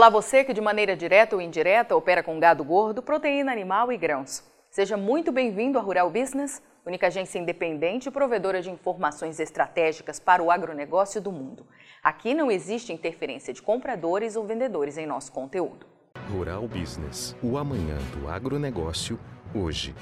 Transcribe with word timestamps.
Olá, 0.00 0.08
você 0.08 0.42
que 0.42 0.54
de 0.54 0.62
maneira 0.62 0.96
direta 0.96 1.36
ou 1.36 1.42
indireta 1.42 1.94
opera 1.94 2.22
com 2.22 2.40
gado 2.40 2.64
gordo, 2.64 3.02
proteína 3.02 3.52
animal 3.52 3.92
e 3.92 3.98
grãos. 3.98 4.42
Seja 4.70 4.96
muito 4.96 5.30
bem-vindo 5.30 5.78
à 5.78 5.82
Rural 5.82 6.08
Business, 6.08 6.62
única 6.86 7.08
agência 7.08 7.38
independente 7.38 8.08
e 8.08 8.10
provedora 8.10 8.62
de 8.62 8.70
informações 8.70 9.38
estratégicas 9.38 10.18
para 10.18 10.42
o 10.42 10.50
agronegócio 10.50 11.20
do 11.20 11.30
mundo. 11.30 11.66
Aqui 12.02 12.32
não 12.32 12.50
existe 12.50 12.94
interferência 12.94 13.52
de 13.52 13.60
compradores 13.60 14.36
ou 14.36 14.46
vendedores 14.46 14.96
em 14.96 15.04
nosso 15.04 15.32
conteúdo. 15.32 15.86
Rural 16.32 16.66
Business, 16.66 17.36
o 17.42 17.58
amanhã 17.58 17.98
do 18.16 18.26
agronegócio, 18.26 19.20
hoje. 19.54 19.94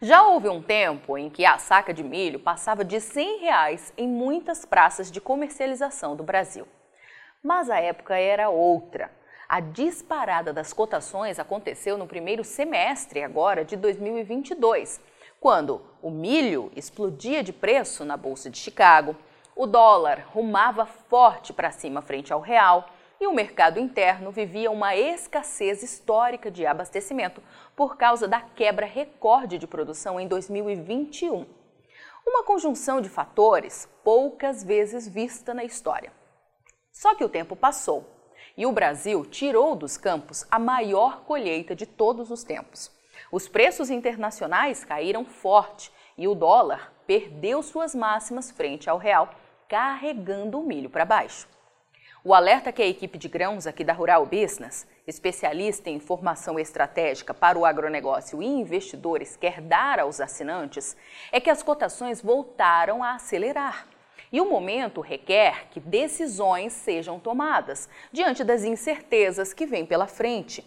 Já 0.00 0.22
houve 0.22 0.48
um 0.48 0.62
tempo 0.62 1.18
em 1.18 1.28
que 1.28 1.44
a 1.44 1.58
saca 1.58 1.92
de 1.92 2.04
milho 2.04 2.38
passava 2.38 2.84
de 2.84 3.00
100 3.00 3.40
reais 3.40 3.92
em 3.98 4.06
muitas 4.06 4.64
praças 4.64 5.10
de 5.10 5.20
comercialização 5.20 6.14
do 6.14 6.22
Brasil. 6.22 6.64
Mas 7.42 7.70
a 7.70 7.78
época 7.78 8.16
era 8.16 8.48
outra. 8.48 9.10
A 9.48 9.60
disparada 9.60 10.52
das 10.52 10.72
cotações 10.72 11.38
aconteceu 11.38 11.96
no 11.96 12.06
primeiro 12.06 12.42
semestre 12.42 13.22
agora 13.22 13.64
de 13.64 13.76
2022, 13.76 15.00
quando 15.40 15.80
o 16.02 16.10
milho 16.10 16.70
explodia 16.74 17.42
de 17.44 17.52
preço 17.52 18.04
na 18.04 18.16
bolsa 18.16 18.50
de 18.50 18.58
Chicago, 18.58 19.16
o 19.54 19.66
dólar 19.66 20.26
rumava 20.32 20.84
forte 20.84 21.52
para 21.52 21.70
cima 21.70 22.02
frente 22.02 22.32
ao 22.32 22.40
real 22.40 22.90
e 23.20 23.26
o 23.26 23.32
mercado 23.32 23.78
interno 23.78 24.32
vivia 24.32 24.70
uma 24.70 24.96
escassez 24.96 25.82
histórica 25.82 26.50
de 26.50 26.66
abastecimento 26.66 27.40
por 27.76 27.96
causa 27.96 28.26
da 28.26 28.40
quebra 28.40 28.84
recorde 28.84 29.58
de 29.58 29.66
produção 29.66 30.18
em 30.18 30.26
2021. 30.26 31.46
Uma 32.26 32.42
conjunção 32.42 33.00
de 33.00 33.08
fatores 33.08 33.88
poucas 34.02 34.62
vezes 34.62 35.08
vista 35.08 35.54
na 35.54 35.64
história. 35.64 36.17
Só 36.98 37.14
que 37.14 37.22
o 37.22 37.28
tempo 37.28 37.54
passou 37.54 38.04
e 38.56 38.66
o 38.66 38.72
Brasil 38.72 39.24
tirou 39.24 39.76
dos 39.76 39.96
campos 39.96 40.44
a 40.50 40.58
maior 40.58 41.20
colheita 41.20 41.72
de 41.72 41.86
todos 41.86 42.28
os 42.28 42.42
tempos. 42.42 42.90
Os 43.30 43.46
preços 43.46 43.88
internacionais 43.88 44.84
caíram 44.84 45.24
forte 45.24 45.92
e 46.16 46.26
o 46.26 46.34
dólar 46.34 46.92
perdeu 47.06 47.62
suas 47.62 47.94
máximas 47.94 48.50
frente 48.50 48.90
ao 48.90 48.98
real, 48.98 49.30
carregando 49.68 50.58
o 50.58 50.66
milho 50.66 50.90
para 50.90 51.04
baixo. 51.04 51.46
O 52.24 52.34
alerta 52.34 52.72
que 52.72 52.82
a 52.82 52.88
equipe 52.88 53.16
de 53.16 53.28
grãos 53.28 53.64
aqui 53.64 53.84
da 53.84 53.92
Rural 53.92 54.26
Business, 54.26 54.84
especialista 55.06 55.88
em 55.88 55.94
informação 55.94 56.58
estratégica 56.58 57.32
para 57.32 57.56
o 57.56 57.64
agronegócio 57.64 58.42
e 58.42 58.46
investidores, 58.46 59.36
quer 59.36 59.60
dar 59.60 60.00
aos 60.00 60.20
assinantes 60.20 60.96
é 61.30 61.38
que 61.38 61.48
as 61.48 61.62
cotações 61.62 62.20
voltaram 62.20 63.04
a 63.04 63.14
acelerar. 63.14 63.86
E 64.32 64.40
o 64.40 64.48
momento 64.48 65.00
requer 65.00 65.68
que 65.70 65.80
decisões 65.80 66.72
sejam 66.72 67.18
tomadas 67.18 67.88
diante 68.12 68.44
das 68.44 68.64
incertezas 68.64 69.54
que 69.54 69.66
vêm 69.66 69.86
pela 69.86 70.06
frente. 70.06 70.64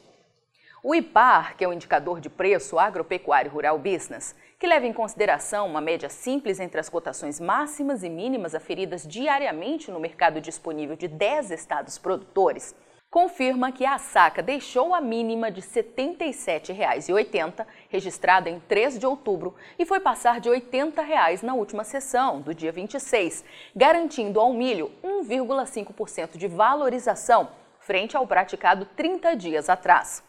O 0.84 0.96
IPAR, 0.96 1.56
que 1.56 1.64
é 1.64 1.68
o 1.68 1.74
indicador 1.74 2.20
de 2.20 2.28
preço 2.28 2.80
agropecuário 2.80 3.52
rural 3.52 3.78
business, 3.78 4.36
que 4.58 4.66
leva 4.66 4.88
em 4.88 4.94
consideração 4.94 5.68
uma 5.68 5.80
média 5.80 6.10
simples 6.10 6.60
entre 6.60 6.80
as 6.80 6.90
cotações 6.90 7.40
máximas 7.40 8.04
e 8.04 8.10
mínimas 8.10 8.56
aferidas 8.56 9.08
diariamente 9.08 9.92
no 9.92 10.00
mercado 10.00 10.42
disponível 10.42 10.96
de 10.96 11.08
10 11.08 11.52
estados 11.52 12.00
produtores, 12.00 12.76
confirma 13.12 13.74
que 13.74 13.86
a 13.86 13.98
saca 13.98 14.42
deixou 14.42 14.96
a 14.96 15.02
mínima 15.02 15.52
de 15.52 15.60
R$ 15.60 15.68
77,80, 15.68 17.68
registrada 17.90 18.50
em 18.50 18.58
3 18.62 18.98
de 18.98 19.06
outubro, 19.06 19.54
e 19.78 19.86
foi 19.86 20.00
passar 20.00 20.40
de 20.40 20.50
80 20.50 21.02
reais 21.02 21.42
na 21.42 21.54
última 21.54 21.84
sessão, 21.84 22.40
do 22.40 22.56
dia 22.56 22.72
26, 22.72 23.44
garantindo 23.76 24.40
ao 24.40 24.54
milho 24.54 24.90
1,5% 25.04 26.38
de 26.38 26.48
valorização 26.48 27.50
frente 27.80 28.16
ao 28.16 28.26
praticado 28.26 28.86
30 28.96 29.36
dias 29.36 29.68
atrás. 29.68 30.24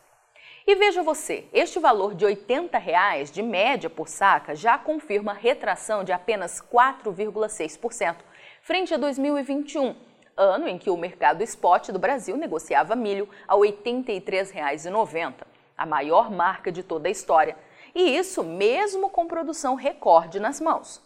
E 0.66 0.74
veja 0.74 1.04
você, 1.04 1.46
este 1.52 1.78
valor 1.78 2.14
de 2.14 2.24
80 2.24 2.76
reais 2.78 3.30
de 3.30 3.42
média 3.42 3.88
por 3.88 4.08
saca 4.08 4.56
já 4.56 4.76
confirma 4.76 5.32
retração 5.32 6.02
de 6.02 6.10
apenas 6.10 6.60
4,6% 6.60 8.16
frente 8.60 8.92
a 8.92 8.96
2021 8.96 9.94
ano 10.36 10.68
em 10.68 10.78
que 10.78 10.90
o 10.90 10.96
mercado 10.96 11.42
spot 11.42 11.90
do 11.90 11.98
Brasil 11.98 12.36
negociava 12.36 12.96
milho 12.96 13.28
a 13.46 13.54
R$ 13.54 13.60
83,90, 13.60 15.34
a 15.76 15.86
maior 15.86 16.30
marca 16.30 16.70
de 16.72 16.82
toda 16.82 17.08
a 17.08 17.10
história. 17.10 17.56
E 17.94 18.16
isso 18.16 18.42
mesmo 18.42 19.10
com 19.10 19.26
produção 19.26 19.74
recorde 19.74 20.40
nas 20.40 20.60
mãos. 20.60 21.02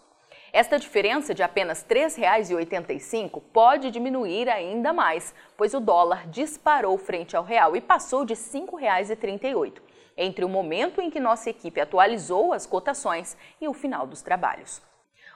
Esta 0.52 0.78
diferença 0.78 1.34
de 1.34 1.42
apenas 1.42 1.84
R$ 1.86 2.06
3,85 2.06 3.42
pode 3.52 3.90
diminuir 3.90 4.48
ainda 4.48 4.92
mais, 4.92 5.34
pois 5.56 5.74
o 5.74 5.80
dólar 5.80 6.26
disparou 6.28 6.96
frente 6.96 7.36
ao 7.36 7.44
real 7.44 7.76
e 7.76 7.80
passou 7.80 8.24
de 8.24 8.34
R$ 8.34 8.40
5,38, 8.40 9.74
entre 10.16 10.44
o 10.44 10.48
momento 10.48 11.00
em 11.00 11.10
que 11.10 11.20
nossa 11.20 11.50
equipe 11.50 11.80
atualizou 11.80 12.52
as 12.52 12.64
cotações 12.64 13.36
e 13.60 13.68
o 13.68 13.74
final 13.74 14.06
dos 14.06 14.22
trabalhos. 14.22 14.80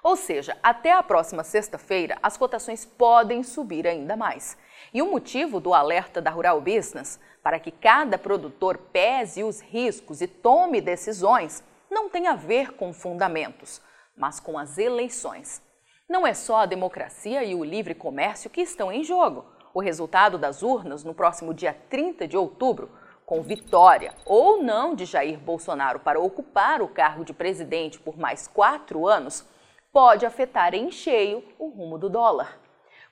Ou 0.02 0.16
seja, 0.16 0.56
até 0.62 0.92
a 0.92 1.02
próxima 1.02 1.44
sexta-feira, 1.44 2.18
as 2.22 2.36
cotações 2.36 2.84
podem 2.84 3.42
subir 3.42 3.86
ainda 3.86 4.16
mais. 4.16 4.56
E 4.94 5.02
o 5.02 5.10
motivo 5.10 5.60
do 5.60 5.74
alerta 5.74 6.22
da 6.22 6.30
Rural 6.30 6.60
Business 6.60 7.20
para 7.42 7.60
que 7.60 7.70
cada 7.70 8.16
produtor 8.16 8.78
pese 8.92 9.42
os 9.42 9.60
riscos 9.60 10.20
e 10.20 10.26
tome 10.26 10.80
decisões 10.80 11.62
não 11.90 12.08
tem 12.08 12.28
a 12.28 12.34
ver 12.34 12.72
com 12.72 12.92
fundamentos, 12.92 13.80
mas 14.16 14.40
com 14.40 14.58
as 14.58 14.78
eleições. 14.78 15.62
Não 16.08 16.26
é 16.26 16.32
só 16.34 16.60
a 16.60 16.66
democracia 16.66 17.44
e 17.44 17.54
o 17.54 17.64
livre 17.64 17.94
comércio 17.94 18.50
que 18.50 18.60
estão 18.60 18.90
em 18.90 19.04
jogo. 19.04 19.44
O 19.72 19.80
resultado 19.80 20.38
das 20.38 20.62
urnas 20.62 21.04
no 21.04 21.14
próximo 21.14 21.54
dia 21.54 21.76
30 21.88 22.26
de 22.26 22.36
outubro, 22.36 22.90
com 23.24 23.42
vitória 23.42 24.12
ou 24.24 24.62
não 24.62 24.94
de 24.94 25.04
Jair 25.04 25.38
Bolsonaro 25.38 26.00
para 26.00 26.18
ocupar 26.18 26.82
o 26.82 26.88
cargo 26.88 27.24
de 27.24 27.32
presidente 27.32 28.00
por 28.00 28.18
mais 28.18 28.48
quatro 28.48 29.06
anos, 29.06 29.46
pode 29.92 30.24
afetar 30.24 30.74
em 30.74 30.90
cheio 30.90 31.44
o 31.58 31.68
rumo 31.68 31.98
do 31.98 32.08
dólar. 32.08 32.58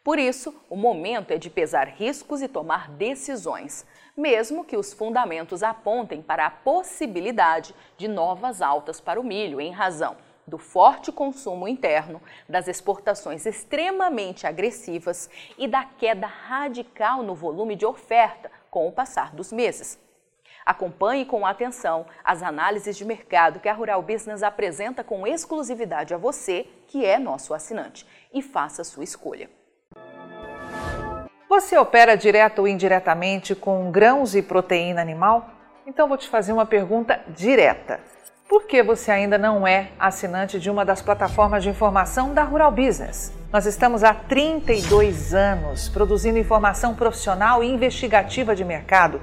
Por 0.02 0.18
isso, 0.18 0.54
o 0.70 0.76
momento 0.76 1.32
é 1.32 1.38
de 1.38 1.50
pesar 1.50 1.88
riscos 1.88 2.40
e 2.40 2.48
tomar 2.48 2.90
decisões, 2.90 3.84
mesmo 4.16 4.64
que 4.64 4.76
os 4.76 4.92
fundamentos 4.92 5.62
apontem 5.62 6.22
para 6.22 6.46
a 6.46 6.50
possibilidade 6.50 7.74
de 7.96 8.08
novas 8.08 8.62
altas 8.62 9.00
para 9.00 9.20
o 9.20 9.24
milho, 9.24 9.60
em 9.60 9.70
razão 9.70 10.16
do 10.46 10.56
forte 10.56 11.12
consumo 11.12 11.68
interno, 11.68 12.22
das 12.48 12.68
exportações 12.68 13.44
extremamente 13.44 14.46
agressivas 14.46 15.28
e 15.58 15.68
da 15.68 15.84
queda 15.84 16.26
radical 16.26 17.22
no 17.22 17.34
volume 17.34 17.76
de 17.76 17.84
oferta 17.84 18.50
com 18.70 18.88
o 18.88 18.92
passar 18.92 19.34
dos 19.34 19.52
meses. 19.52 20.07
Acompanhe 20.68 21.24
com 21.24 21.46
atenção 21.46 22.04
as 22.22 22.42
análises 22.42 22.94
de 22.94 23.02
mercado 23.02 23.58
que 23.58 23.70
a 23.70 23.72
Rural 23.72 24.02
Business 24.02 24.42
apresenta 24.42 25.02
com 25.02 25.26
exclusividade 25.26 26.12
a 26.12 26.18
você, 26.18 26.66
que 26.86 27.06
é 27.06 27.18
nosso 27.18 27.54
assinante, 27.54 28.06
e 28.34 28.42
faça 28.42 28.84
sua 28.84 29.02
escolha. 29.02 29.48
Você 31.48 31.78
opera 31.78 32.18
direto 32.18 32.58
ou 32.58 32.68
indiretamente 32.68 33.54
com 33.54 33.90
grãos 33.90 34.34
e 34.34 34.42
proteína 34.42 35.00
animal? 35.00 35.48
Então 35.86 36.06
vou 36.06 36.18
te 36.18 36.28
fazer 36.28 36.52
uma 36.52 36.66
pergunta 36.66 37.18
direta. 37.28 37.98
Por 38.46 38.64
que 38.64 38.82
você 38.82 39.10
ainda 39.10 39.38
não 39.38 39.66
é 39.66 39.90
assinante 39.98 40.60
de 40.60 40.70
uma 40.70 40.84
das 40.84 41.00
plataformas 41.00 41.62
de 41.62 41.70
informação 41.70 42.34
da 42.34 42.42
Rural 42.42 42.70
Business? 42.70 43.32
Nós 43.50 43.64
estamos 43.64 44.04
há 44.04 44.12
32 44.12 45.34
anos 45.34 45.88
produzindo 45.88 46.38
informação 46.38 46.94
profissional 46.94 47.64
e 47.64 47.68
investigativa 47.68 48.54
de 48.54 48.64
mercado 48.64 49.22